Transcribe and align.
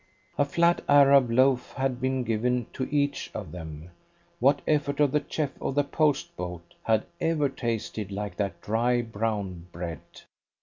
A 0.35 0.45
flat 0.45 0.83
Arab 0.89 1.29
loaf 1.29 1.73
had 1.73 2.01
been 2.01 2.23
given 2.23 2.65
to 2.73 2.87
each 2.89 3.29
of 3.35 3.51
them 3.51 3.91
what 4.39 4.63
effort 4.67 4.99
of 4.99 5.11
the 5.11 5.23
chef 5.29 5.51
of 5.61 5.75
the 5.75 5.83
post 5.83 6.35
boat 6.35 6.73
had 6.81 7.05
ever 7.19 7.47
tasted 7.49 8.11
like 8.11 8.35
that 8.37 8.61
dry 8.61 9.03
brown 9.03 9.67
bread? 9.71 10.01